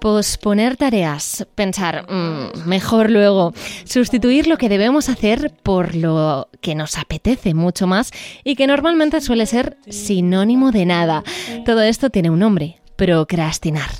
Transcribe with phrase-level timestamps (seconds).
[0.00, 3.52] Posponer tareas, pensar, mm, mejor luego,
[3.84, 8.10] sustituir lo que debemos hacer por lo que nos apetece mucho más
[8.44, 11.24] y que normalmente suele ser sinónimo de nada.
[11.64, 13.90] Todo esto tiene un nombre, procrastinar.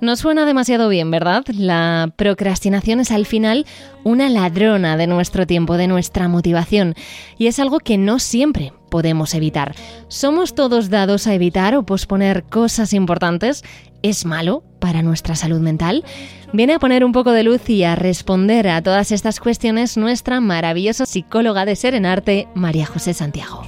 [0.00, 1.44] No suena demasiado bien, ¿verdad?
[1.54, 3.66] La procrastinación es al final
[4.02, 6.94] una ladrona de nuestro tiempo, de nuestra motivación,
[7.36, 9.74] y es algo que no siempre podemos evitar.
[10.08, 13.62] ¿Somos todos dados a evitar o posponer cosas importantes?
[14.02, 16.04] ¿Es malo para nuestra salud mental?
[16.52, 20.40] Viene a poner un poco de luz y a responder a todas estas cuestiones nuestra
[20.40, 23.64] maravillosa psicóloga de Serenarte, María José Santiago.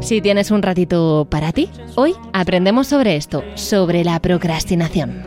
[0.00, 5.22] Si tienes un ratito para ti, hoy aprendemos sobre esto, sobre la procrastinación.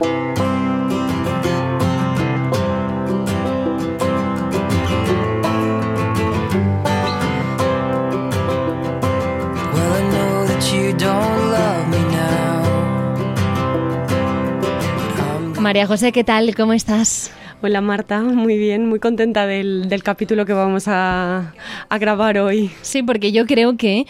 [15.60, 16.56] María José, ¿qué tal?
[16.56, 17.32] ¿Cómo estás?
[17.62, 21.54] Hola Marta, muy bien, muy contenta del, capítulo que vamos a,
[21.88, 22.72] a grabar hoy.
[22.82, 24.06] Sí, porque yo creo que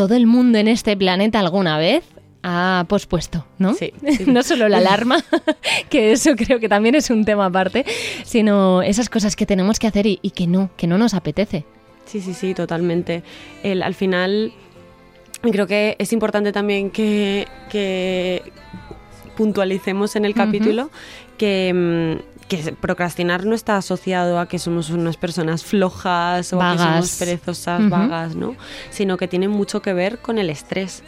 [0.00, 2.02] todo el mundo en este planeta alguna vez
[2.42, 3.74] ha pospuesto, ¿no?
[3.74, 3.92] Sí.
[4.26, 5.22] no solo la alarma,
[5.90, 7.84] que eso creo que también es un tema aparte,
[8.24, 11.66] sino esas cosas que tenemos que hacer y, que no, que no nos apetece.
[12.06, 13.22] Sí, sí, sí, totalmente.
[13.62, 14.54] El, al final,
[15.42, 17.46] creo que es importante también que,
[19.36, 20.90] puntualicemos en el capítulo
[21.36, 22.39] que, mm, que
[22.80, 27.88] procrastinar no está asociado a que somos unas personas flojas o a que somos perezosas,
[27.88, 28.56] vagas, ¿no?
[28.90, 31.02] Sino que tiene mucho que ver con el estrés.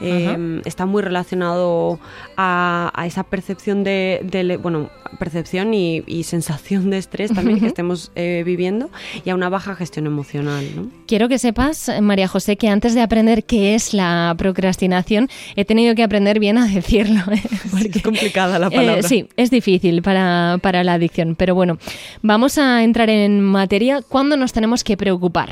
[0.00, 1.98] Em, está muy relacionado
[2.36, 8.90] a, esa percepción de, bueno, percepción y, sensación de estrés también que estemos eh, viviendo
[9.24, 10.64] y a una baja gestión emocional.
[11.06, 15.94] Quiero que sepas, María José, que antes de aprender qué es la procrastinación, he tenido
[15.94, 17.20] que aprender bien a decirlo.
[17.32, 17.42] ¿eh?
[17.70, 18.98] Porque, es complicada la palabra.
[18.98, 21.78] Eh, sí, es difícil para, para la adicción, pero bueno,
[22.22, 24.02] vamos a entrar en materia.
[24.06, 25.50] ¿Cuándo nos tenemos que preocupar?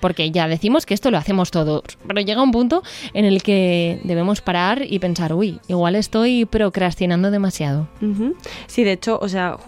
[0.00, 2.82] Porque ya decimos que esto lo hacemos todos, pero llega un punto
[3.14, 7.88] en el que debemos parar y pensar, uy, igual estoy procrastinando demasiado.
[8.66, 9.58] Sí, de hecho, o sea,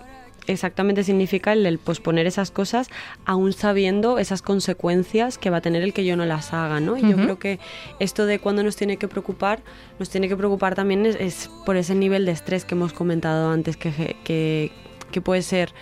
[0.47, 2.89] exactamente significa el, posponer esas cosas
[3.25, 6.97] aún sabiendo esas consecuencias que va a tener el que yo no las haga, ¿no?
[6.97, 7.59] Y yo creo que
[7.99, 9.61] esto de cuando nos tiene que preocupar,
[9.99, 13.77] nos tiene que preocupar también es, por ese nivel de estrés que hemos comentado antes,
[13.77, 15.73] que, que, puede ser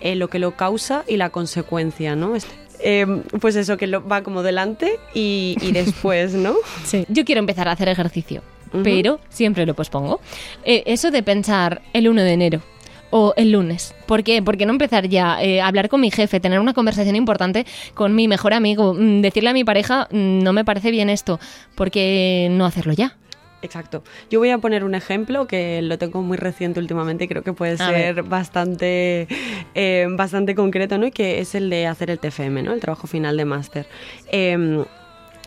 [0.00, 2.36] eh, lo que lo causa y la consecuencia, ¿no?
[2.36, 2.52] Este,
[2.82, 6.54] Em, pues eso, que lo, va como delante y, después, ¿no?
[6.84, 7.04] Sí.
[7.08, 8.42] Yo quiero empezar a hacer ejercicio,
[8.82, 10.20] pero siempre lo pospongo.
[10.64, 12.62] Eh, eso de pensar el 1 de enero
[13.10, 13.94] o el lunes.
[14.06, 14.40] ¿Por qué?
[14.42, 18.14] Porque no empezar ya eh, a hablar con mi jefe, tener una conversación importante con
[18.14, 21.40] mi mejor amigo, mm, decirle a mi pareja, mm, no me parece bien esto,
[21.74, 23.16] porque no hacerlo ya.
[23.62, 24.02] Exacto.
[24.30, 27.52] Yo voy a poner un ejemplo que lo tengo muy reciente últimamente y creo que
[27.52, 29.28] puede ser bastante,
[29.74, 31.06] eh, bastante concreto, ¿no?
[31.06, 32.72] Y que es el de hacer el TFM, ¿no?
[32.72, 33.86] El trabajo final de máster.
[34.28, 34.84] Em,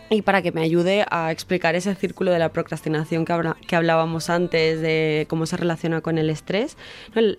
[0.09, 3.33] y para que me ayude a explicar ese círculo de la procrastinación que,
[3.67, 6.77] que hablábamos antes, de cómo se relaciona con el estrés,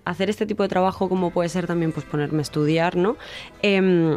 [0.05, 3.17] hacer este tipo de trabajo como puede ser también pues ponerme a estudiar, ¿no?
[3.63, 4.17] Em,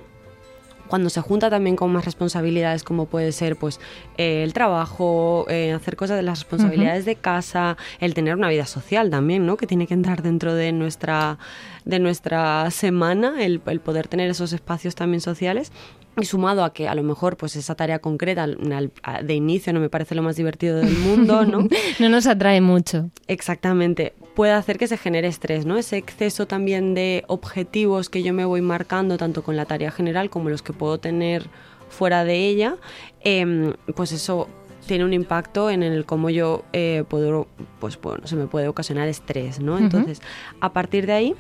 [0.87, 3.79] cuando se junta también con más responsabilidades como puede ser pues
[4.17, 8.65] eh, el trabajo, eh, hacer cosas de las responsabilidades de casa, el tener una vida
[8.65, 9.57] social también, ¿no?
[9.57, 11.37] Que tiene que entrar dentro de nuestra,
[11.85, 15.71] de nuestra semana, el, el poder tener esos espacios también sociales
[16.19, 19.89] y sumado a que a lo mejor pues esa tarea concreta de inicio no me
[19.89, 21.67] parece lo más divertido del mundo, ¿no?
[21.99, 23.09] no nos atrae mucho.
[23.27, 24.13] Exactamente.
[24.35, 25.77] Puede hacer que se genere estrés, ¿no?
[25.77, 30.29] Ese exceso también de objetivos que yo me voy marcando tanto con la tarea general
[30.29, 31.49] como los que puedo tener
[31.89, 32.75] fuera de ella,
[33.21, 34.49] em, pues eso
[34.87, 37.47] tiene un impacto en el cómo yo eh, puedo,
[37.79, 39.77] pues bueno, se me puede ocasionar estrés, ¿no?
[39.77, 40.21] Entonces,
[40.61, 41.35] a partir de ahí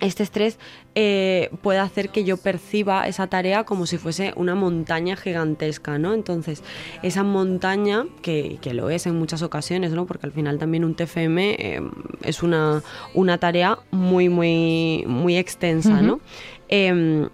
[0.00, 0.58] este estrés
[0.94, 6.14] eh, puede hacer que yo perciba esa tarea como si fuese una montaña gigantesca, ¿no?
[6.14, 6.62] Entonces,
[7.02, 10.06] esa montaña, que, lo es en muchas ocasiones, ¿no?
[10.06, 11.80] Porque al final también un TFM eh,
[12.22, 12.82] es una,
[13.14, 16.20] una, tarea muy, muy, muy extensa, ¿no?
[16.68, 17.28] Em,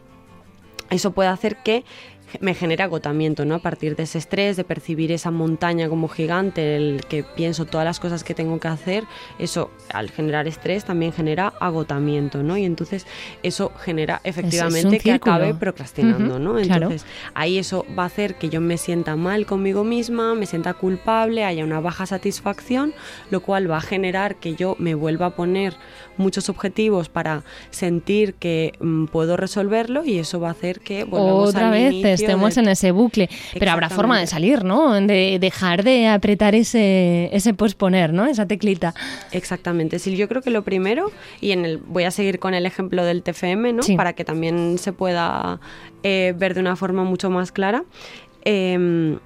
[0.90, 1.84] eso puede hacer que
[2.40, 3.54] me genera agotamiento, ¿no?
[3.54, 7.84] A partir de ese estrés, de percibir esa montaña como gigante, el que pienso todas
[7.84, 9.04] las cosas que tengo que hacer,
[9.38, 12.56] eso al generar estrés también genera agotamiento, ¿no?
[12.56, 13.06] Y entonces
[13.42, 16.58] eso genera efectivamente que acabe procrastinando, ¿no?
[16.58, 17.04] Entonces
[17.34, 21.44] ahí eso va a hacer que yo me sienta mal conmigo misma, me sienta culpable,
[21.44, 22.94] haya una baja satisfacción,
[23.30, 25.74] lo cual va a generar que yo me vuelva a poner
[26.16, 31.70] muchos objetivos para sentir que mm, puedo resolverlo y eso va a hacer que otra
[31.70, 33.28] vez estemos en ese bucle.
[33.58, 34.92] Pero habrá forma de salir, ¿no?
[35.00, 38.26] De dejar de apretar ese, ese posponer, ¿no?
[38.26, 38.94] Esa teclita.
[39.32, 39.98] Exactamente.
[39.98, 41.10] Sí, yo creo que lo primero,
[41.40, 43.82] y en el voy a seguir con el ejemplo del TFM, ¿no?
[43.96, 45.60] Para que también se pueda
[46.02, 47.84] eh, ver de una forma mucho más clara.
[48.44, 49.18] Eh,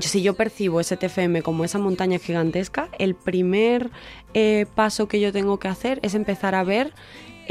[0.00, 3.90] si yo percibo ese TFM como esa montaña gigantesca, el primer
[4.32, 6.94] eh, paso que yo tengo que hacer es empezar a ver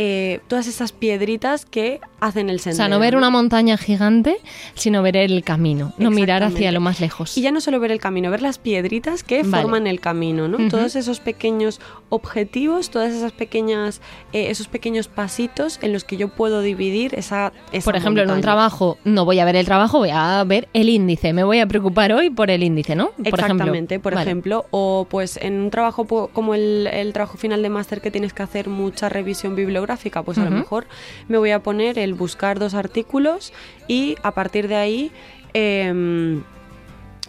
[0.03, 2.75] eh, todas esas piedritas que hacen el sendero.
[2.75, 4.37] O sea, no ver una montaña gigante,
[4.73, 7.37] sino ver el camino, no mirar hacia lo más lejos.
[7.37, 10.69] Y ya no solo ver el camino, ver las piedritas que forman el camino, ¿no?
[10.69, 14.01] Todos esos pequeños objetivos, todas esas pequeñas,
[14.33, 17.53] eh, esos pequeños pasitos en los que yo puedo dividir esa,
[17.83, 20.89] Por ejemplo, en un trabajo no voy a ver el trabajo, voy a ver el
[20.89, 21.31] índice.
[21.31, 23.11] Me voy a preocupar hoy por el índice, ¿no?
[23.11, 24.65] Por Exactamente, por ejemplo.
[24.71, 28.41] O pues en un trabajo como el, el trabajo final de máster que tienes que
[28.41, 29.90] hacer mucha revisión bibliográfica,
[30.23, 30.87] pues a lo mejor
[31.27, 33.53] me voy a poner el buscar dos artículos
[33.87, 35.11] y a partir de ahí...
[35.53, 36.43] Em,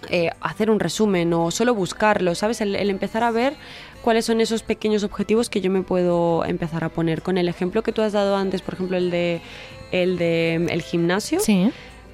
[0.09, 2.61] eh, hacer un resumen o solo buscarlo, ¿sabes?
[2.61, 3.55] El, empezar a ver
[4.03, 7.23] cuáles son esos pequeños objetivos que yo me puedo empezar a poner.
[7.23, 9.41] Con el ejemplo que tú has dado antes, por ejemplo, el de
[9.93, 11.38] el de el gimnasio.
[11.38, 11.70] Sí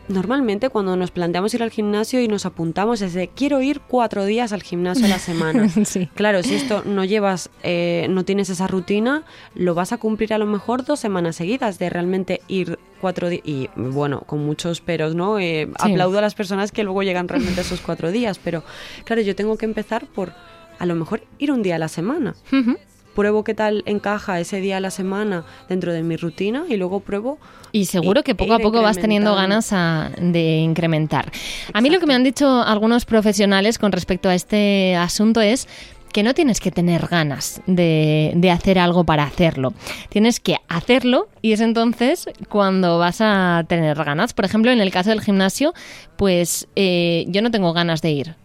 [0.08, 4.24] normalmente cuando nos planteamos ir al gimnasio y nos apuntamos es de quiero ir cuatro
[4.24, 5.68] días al gimnasio a la semana.
[6.14, 9.22] Claro, si esto no llevas, eh, no tienes esa rutina,
[9.54, 13.42] lo vas a cumplir a lo mejor dos semanas seguidas de realmente ir cuatro días.
[13.44, 15.38] Y bueno, con muchos peros, ¿no?
[15.38, 18.64] Eh, aplaudo a las personas que luego llegan realmente esos cuatro días, pero
[19.04, 20.32] claro, yo tengo que empezar por
[20.78, 22.34] a lo mejor ir un día a la semana
[23.18, 27.00] pruebo qué tal encaja ese día a la semana dentro de mi rutina y luego
[27.00, 27.40] pruebo.
[27.72, 29.74] Y seguro que poco a poco vas teniendo ganas
[30.20, 31.32] de incrementar.
[31.72, 35.66] A mí lo que me han dicho algunos profesionales con respecto a este asunto es
[36.12, 39.74] que no tienes que tener ganas de, hacer algo para hacerlo.
[40.10, 44.32] Tienes que hacerlo y es entonces cuando vas a tener ganas.
[44.32, 45.74] Por ejemplo, en el caso del gimnasio,
[46.16, 48.36] pues eh, yo no tengo ganas de ir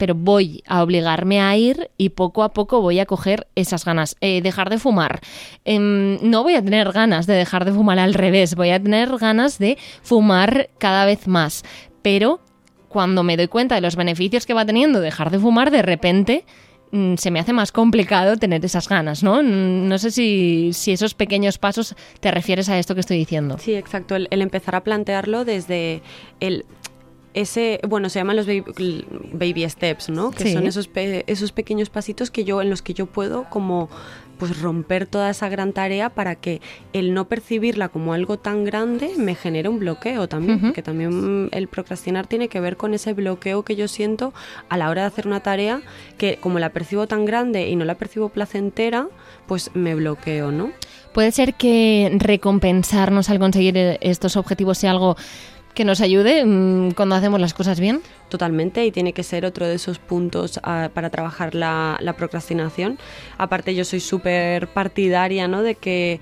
[0.00, 4.16] pero voy a obligarme a ir y poco a poco voy a coger esas ganas.
[4.22, 5.20] Eh, dejar de fumar.
[5.66, 9.14] Em, no voy a tener ganas de dejar de fumar al revés, voy a tener
[9.18, 11.64] ganas de fumar cada vez más.
[12.00, 12.40] Pero
[12.88, 16.46] cuando me doy cuenta de los beneficios que va teniendo dejar de fumar, de repente
[16.92, 19.42] mm, se me hace más complicado tener esas ganas, ¿no?
[19.42, 23.58] No sé si, esos pequeños pasos te refieres a esto que estoy diciendo.
[23.58, 24.16] Sí, exacto.
[24.16, 26.00] el empezar a plantearlo desde
[26.40, 26.64] el
[27.34, 30.30] ese, bueno, se llaman los baby, steps, ¿no?
[30.30, 33.88] Que son esos, esos pequeños pasitos que yo, en los que yo puedo como
[34.40, 36.62] pues romper toda esa gran tarea para que
[36.94, 41.68] el no percibirla como algo tan grande me genere un bloqueo también, porque también el
[41.68, 44.32] procrastinar tiene que ver con ese bloqueo que yo siento
[44.70, 45.82] a la hora de hacer una tarea
[46.16, 49.08] que como la percibo tan grande y no la percibo placentera,
[49.46, 50.72] pues me bloqueo, ¿no?
[51.12, 55.16] Puede ser que recompensarnos al conseguir estos objetivos sea algo
[55.74, 58.02] que nos ayude mm, cuando hacemos las cosas bien.
[58.28, 62.98] Totalmente, y tiene que ser otro de esos puntos ah, para trabajar la, procrastinación.
[63.38, 65.62] Aparte, yo soy súper partidaria ¿no?
[65.62, 66.20] de que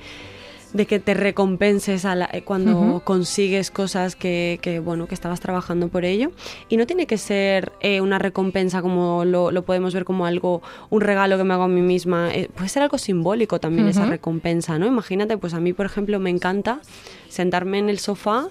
[0.72, 6.30] de que te recompenses eh, cuando consigues cosas que, bueno que estabas trabajando por ello.
[6.68, 11.00] Y no tiene que ser eh, una recompensa como lo, podemos ver como algo un
[11.00, 12.30] regalo que me hago a mí misma.
[12.32, 16.18] Eh, puede ser algo simbólico también esa recompensa no imagínate pues a mí por ejemplo
[16.18, 16.80] me encanta
[17.28, 18.48] sentarme en el sofá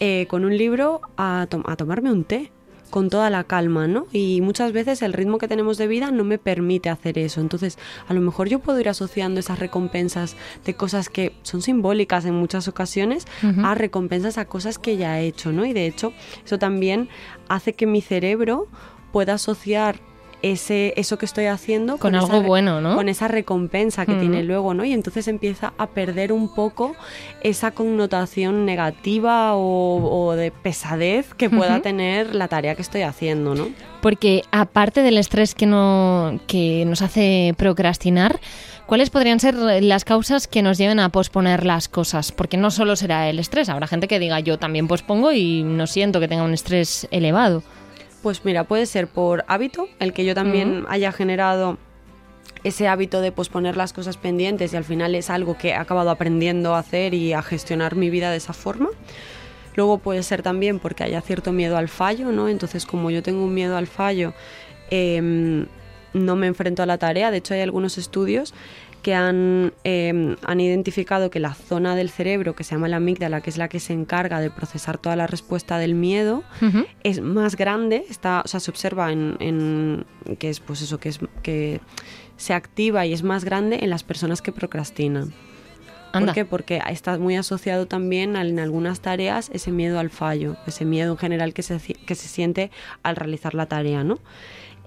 [0.00, 2.52] eh, con un libro a, a tomarme un té
[2.90, 4.06] con toda la calma, ¿no?
[4.12, 7.40] Y muchas veces el ritmo que tenemos de vida no me permite hacer eso.
[7.40, 7.78] Entonces,
[8.08, 12.34] a lo mejor yo puedo ir asociando esas recompensas de cosas que son simbólicas en
[12.34, 13.26] muchas ocasiones
[13.62, 15.64] a recompensas a cosas que ya he hecho, ¿no?
[15.66, 16.12] Y de hecho,
[16.44, 17.08] eso también
[17.48, 18.68] hace que mi cerebro
[19.12, 20.00] pueda asociar
[20.52, 22.94] ese, eso que estoy haciendo con, algo bueno, ¿no?
[22.94, 24.84] Con esa recompensa que tiene luego, ¿no?
[24.84, 26.94] Y entonces empieza a perder un poco
[27.42, 33.68] esa connotación negativa o, de pesadez que pueda tener la tarea que estoy haciendo, ¿no?
[34.00, 38.40] Porque aparte del estrés que, no, que nos hace procrastinar,
[38.86, 42.30] ¿Cuáles podrían ser las causas que nos lleven a posponer las cosas?
[42.30, 45.88] Porque no solo será el estrés, habrá gente que diga yo también pospongo y no
[45.88, 47.64] siento que tenga un estrés elevado.
[48.26, 51.78] Pues mira, puede ser por hábito, el que yo también haya generado
[52.64, 56.10] ese hábito de posponer las cosas pendientes y al final es algo que he acabado
[56.10, 58.88] aprendiendo a hacer y a gestionar mi vida de esa forma.
[59.76, 62.48] Luego puede ser también porque haya cierto miedo al fallo, ¿no?
[62.48, 64.34] Entonces, como yo tengo un miedo al fallo,
[64.90, 65.66] em,
[66.12, 67.30] no me enfrento a la tarea.
[67.30, 68.54] De hecho, hay algunos estudios
[69.06, 73.40] que han, em, han, identificado que la zona del cerebro que se llama la amígdala,
[73.40, 76.42] que es la que se encarga de procesar toda la respuesta del miedo,
[77.04, 80.04] es más grande, está, o sea, se observa en,
[80.40, 81.80] que es pues eso, que es que
[82.36, 85.32] se activa y es más grande en las personas que procrastinan.
[86.12, 86.44] ¿Por qué?
[86.44, 91.18] Porque está muy asociado también en algunas tareas ese miedo al fallo, ese miedo en
[91.18, 92.72] general que se, que se siente
[93.04, 94.18] al realizar la tarea, ¿no?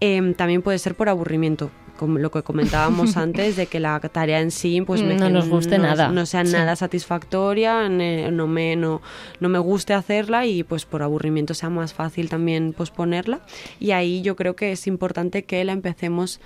[0.02, 4.40] Em, también puede ser por aburrimiento, como lo que comentábamos antes, de que la tarea
[4.40, 6.08] en sí pues no nos guste nada.
[6.10, 9.02] No sea nada satisfactoria, no me, no,
[9.42, 13.42] no me guste hacerla y pues por aburrimiento sea más fácil también posponerla.
[13.80, 16.40] Y ahí yo creo que es importante que la empecemos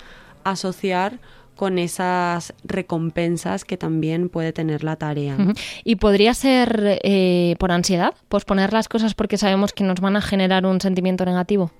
[0.44, 1.20] a asociar
[1.56, 5.38] con esas recompensas que también puede tener la tarea.
[5.84, 8.16] ¿Y podría ser eh, por ansiedad?
[8.28, 11.72] ¿Posponer las cosas porque sabemos que nos van a generar un sentimiento negativo?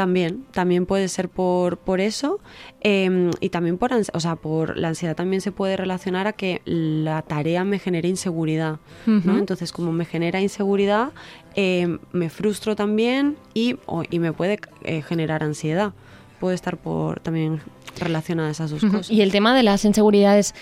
[0.00, 2.40] También, también puede ser por, por eso
[2.80, 6.62] em, y también por, o sea, por la ansiedad también se puede relacionar a que
[6.64, 9.36] la tarea me genere inseguridad, ¿no?
[9.36, 11.10] Entonces, como me genera inseguridad,
[11.54, 13.76] em, me frustro también y,
[14.08, 15.92] y me puede eh, generar ansiedad.
[16.38, 17.60] Puede estar por también
[17.98, 19.10] relacionada a esas dos cosas.
[19.10, 20.54] Y el tema de las inseguridades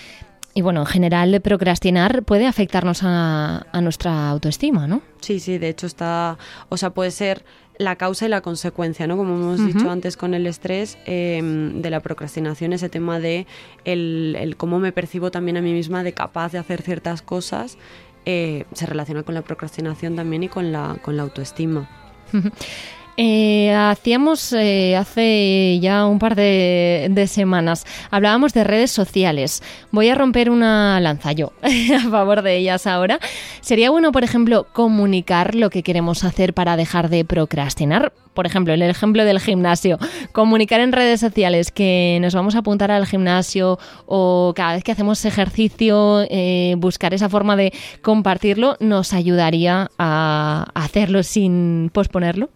[0.52, 5.02] y bueno, en general procrastinar puede afectarnos a, a, nuestra autoestima, ¿no?
[5.20, 7.44] Sí, sí, de hecho está, o sea, puede ser
[7.78, 9.16] la causa y la consecuencia, ¿no?
[9.16, 13.46] Como hemos dicho antes con el estrés em, de la procrastinación, ese tema de
[13.84, 17.78] el, cómo me percibo también a mí misma de capaz de hacer ciertas cosas,
[18.26, 21.88] eh, se relaciona con la procrastinación también y con la, con la autoestima.
[23.20, 29.60] Eh, hacíamos eh, hace ya un par de, semanas, hablábamos de redes sociales.
[29.90, 31.52] Voy a romper una lanza yo
[31.96, 33.18] a favor de ellas ahora.
[33.60, 38.12] Sería bueno, por ejemplo, comunicar lo que queremos hacer para dejar de procrastinar.
[38.34, 39.98] Por ejemplo, el ejemplo del gimnasio,
[40.30, 44.92] comunicar en redes sociales que nos vamos a apuntar al gimnasio o cada vez que
[44.92, 52.50] hacemos ejercicio, eh, buscar esa forma de compartirlo nos ayudaría a hacerlo sin posponerlo.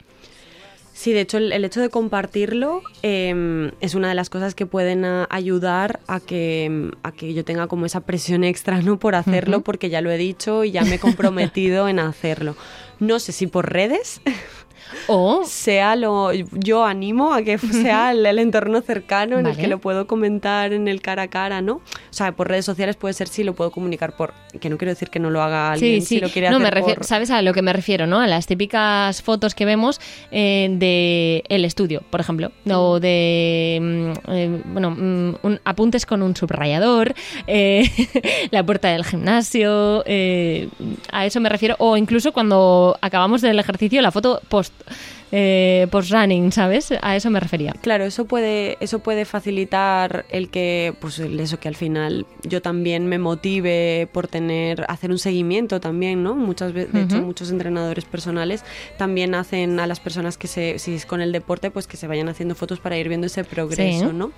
[1.02, 5.04] Sí, de hecho el, hecho de compartirlo em, es una de las cosas que pueden
[5.04, 9.00] ayudar a que, a que yo tenga como esa presión extra ¿no?
[9.00, 12.54] por hacerlo, porque ya lo he dicho y ya me he comprometido en hacerlo.
[13.00, 14.20] No sé si por redes,
[15.08, 19.78] o sea lo yo animo a que sea el, entorno cercano en el que lo
[19.78, 21.74] puedo comentar en el cara a cara, ¿no?
[21.74, 24.90] O sea, por redes sociales puede ser si lo puedo comunicar por que no quiero
[24.90, 27.42] decir que no lo haga alguien si lo quiere no, hacer me refiero, sabes a
[27.42, 28.20] lo que me refiero, ¿no?
[28.20, 34.30] A las típicas fotos que vemos eh, de el estudio, por ejemplo, o de mm,
[34.32, 37.14] eh, bueno, mm, apuntes con un subrayador,
[37.46, 37.88] eh,
[38.50, 40.04] la puerta del gimnasio,
[41.12, 41.76] a eso me refiero.
[41.78, 44.92] O incluso cuando acabamos del ejercicio la foto post 的。
[45.34, 46.92] Eh, post-running, ¿sabes?
[47.00, 47.72] A eso me refería.
[47.80, 53.06] Claro, eso puede, eso puede facilitar el que, pues eso que al final yo también
[53.06, 56.34] me motive por tener, hacer un seguimiento también, ¿no?
[56.34, 58.62] Muchas veces, de hecho, muchos entrenadores personales
[58.98, 62.06] también hacen a las personas que se, si es con el deporte, pues que se
[62.06, 64.32] vayan haciendo fotos para ir viendo ese progreso, ¿no?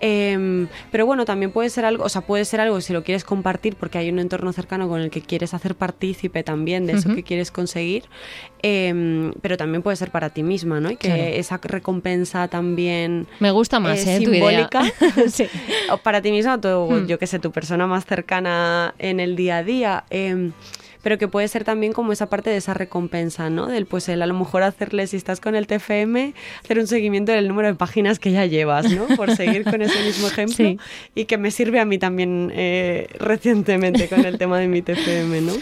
[0.00, 3.24] Em, pero bueno, también puede ser algo, o sea, puede ser algo si lo quieres
[3.24, 7.14] compartir porque hay un entorno cercano con el que quieres hacer partícipe también de eso
[7.14, 8.04] que quieres conseguir,
[8.62, 10.90] em, pero también puede ser para ti misma, ¿no?
[10.90, 13.26] Y que esa recompensa también...
[13.38, 14.18] Me gusta más, ¿eh?
[14.18, 14.82] Simbólica.
[15.28, 15.46] sí.
[15.90, 19.58] o para ti misma, o yo que sé, tu persona más cercana en el día
[19.58, 20.04] a día.
[20.10, 20.50] Eh,
[21.02, 23.66] pero que puede ser también como esa parte de esa recompensa, ¿no?
[23.66, 27.32] Del pues el a lo mejor hacerle, si estás con el TFM, hacer un seguimiento
[27.32, 29.06] del número de páginas que ya llevas, ¿no?
[29.16, 30.76] Por seguir con ese mismo ejemplo
[31.14, 35.40] y que me sirve a mí también eh, recientemente con el tema de mi TFM,
[35.40, 35.52] ¿no?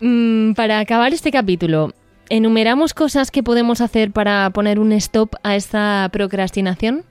[0.00, 1.92] Mm, para acabar este capítulo,
[2.28, 7.04] ¿enumeramos cosas que podemos hacer para poner un stop a esta procrastinación?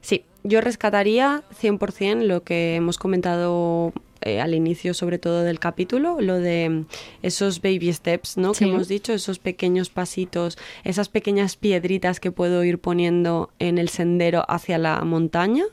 [0.00, 3.92] Sí, yo rescataría 100% lo que hemos comentado
[4.22, 6.84] eh, al inicio sobre todo del capítulo, lo de
[7.22, 8.52] esos baby steps, ¿no?
[8.52, 13.88] Que hemos dicho, esos pequeños pasitos, esas pequeñas piedritas que puedo ir poniendo en el
[13.88, 15.64] sendero hacia la montaña.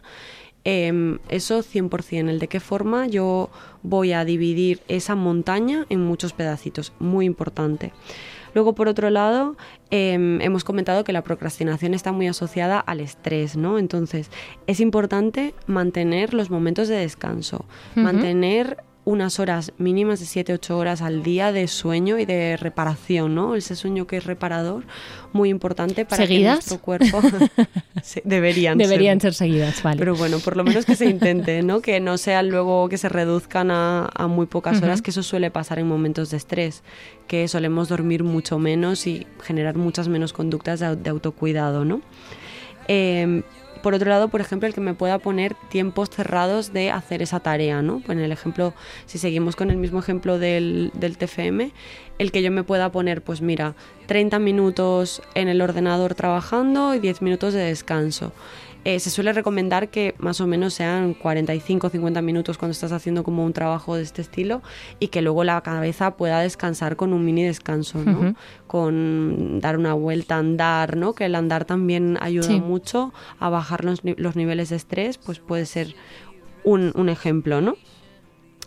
[0.65, 3.49] Eh, eso 100%, el de qué forma yo
[3.81, 7.91] voy a dividir esa montaña en muchos pedacitos, muy importante.
[8.53, 9.55] Luego, por otro lado,
[9.89, 13.79] em, hemos comentado que la procrastinación está muy asociada al estrés, ¿no?
[13.79, 14.29] Entonces,
[14.67, 21.23] es importante mantener los momentos de descanso, mantener unas horas mínimas de 7-8 horas al
[21.23, 23.55] día de sueño y de reparación, ¿no?
[23.55, 24.85] Ese sueño que es reparador,
[25.33, 27.21] muy importante para que nuestro cuerpo...
[28.23, 29.33] deberían, deberían ser.
[29.33, 29.99] seguidas, vale.
[29.99, 31.81] Pero bueno, por lo menos que se intente, ¿no?
[31.81, 35.79] Que no sea luego que se reduzcan a, muy pocas horas, que eso suele pasar
[35.79, 36.83] en momentos de estrés,
[37.27, 42.01] que solemos dormir mucho menos y generar muchas menos conductas de, de autocuidado, ¿no?
[42.87, 43.43] Eh,
[43.83, 47.41] por otro lado, por ejemplo, el que me pueda poner tiempos cerrados de hacer esa
[47.41, 47.99] tarea, ¿no?
[47.99, 48.73] Pues en el ejemplo,
[49.05, 51.71] si seguimos con el mismo ejemplo del, del TFM,
[52.17, 56.99] el que yo me pueda poner, pues mira, 30 minutos en el ordenador trabajando y
[56.99, 58.31] 10 minutos de descanso.
[58.85, 63.23] Eh, se suele recomendar que más o menos sean 45 50 minutos cuando estás haciendo
[63.23, 64.61] como un trabajo de este estilo
[64.99, 68.35] y que luego la cabeza pueda descansar con un mini descanso, ¿no?
[68.67, 71.13] Con dar una vuelta, andar, ¿no?
[71.13, 75.65] Que el andar también ayuda mucho a bajar los, los, niveles de estrés, pues puede
[75.65, 75.95] ser
[76.65, 77.77] un, un ejemplo, ¿no?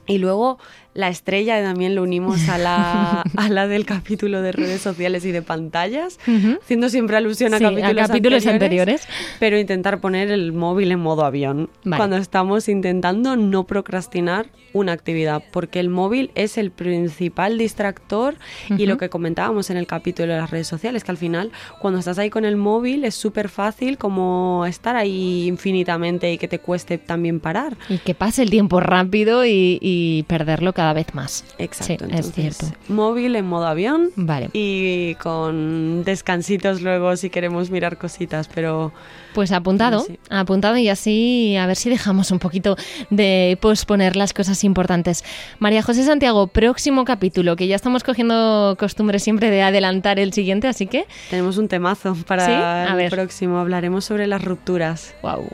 [0.07, 0.59] Y luego
[0.97, 5.33] la estrella también lo unimos a la, a la del capítulo de redes sociales y
[5.33, 6.19] de pantallas,
[6.63, 9.07] haciendo siempre alusión a, capítulos, anteriores,
[9.39, 15.43] pero intentar poner el móvil en modo avión cuando estamos intentando no procrastinar una actividad,
[15.53, 18.37] porque el móvil es el principal distractor
[18.77, 21.99] y lo que comentábamos en el capítulo de las redes sociales, que al final cuando
[21.99, 26.59] estás ahí con el móvil es súper fácil como estar ahí infinitamente y que te
[26.59, 27.77] cueste también parar.
[27.89, 31.45] Y que pase el tiempo rápido y, y perderlo cada vez más.
[31.59, 32.07] Exacto.
[32.07, 32.67] es cierto.
[32.89, 34.11] Móvil en modo avión.
[34.17, 34.51] Vale.
[34.53, 38.93] Y con descansitos luego si queremos mirar cositas, pero...
[39.35, 42.77] Pues apuntado, apuntado y así a ver si dejamos un poquito
[43.11, 45.25] de posponer las cosas importantes.
[45.59, 50.69] María José Santiago, próximo capítulo, que ya estamos cogiendo costumbre siempre de adelantar el siguiente,
[50.69, 51.07] así que...
[51.29, 55.15] Tenemos un temazo para el próximo, hablaremos sobre las rupturas.
[55.23, 55.47] Wow.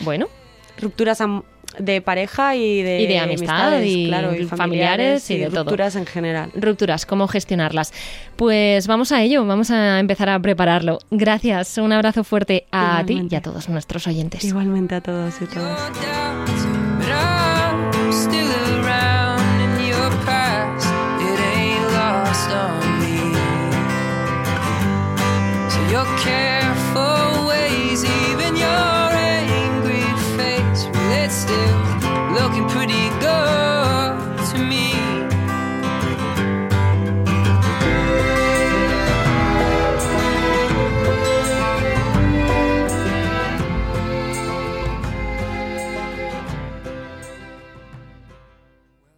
[0.00, 0.26] Bueno.
[0.80, 1.20] Rupturas
[1.78, 6.06] de pareja y de, y de amistad y, claro, y familiares, y, de rupturas en
[6.06, 6.50] general.
[6.54, 7.92] Rupturas, cómo gestionarlas.
[8.36, 10.98] Pues vamos a ello, vamos a empezar a prepararlo.
[11.10, 14.44] Gracias, un abrazo fuerte a ti y a todos nuestros oyentes.
[14.44, 15.90] Igualmente a todos y todas.